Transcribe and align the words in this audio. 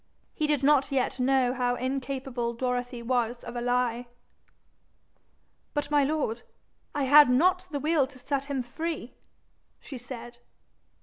He 0.33 0.47
did 0.47 0.63
not 0.63 0.91
yet 0.91 1.19
know 1.19 1.53
how 1.53 1.75
incapable 1.75 2.55
Dorothy 2.55 3.03
was 3.03 3.43
of 3.43 3.55
a 3.55 3.61
lie. 3.61 4.07
'But, 5.75 5.91
my 5.91 6.03
lord, 6.03 6.41
I 6.95 7.03
had 7.03 7.29
not 7.29 7.67
the 7.69 7.79
will 7.79 8.07
to 8.07 8.17
set 8.17 8.45
him 8.45 8.63
free,' 8.63 9.13
she 9.79 9.99
said. 9.99 10.39